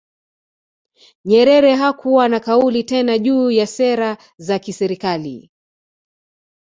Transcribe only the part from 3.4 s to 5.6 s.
ya sera za kiserikali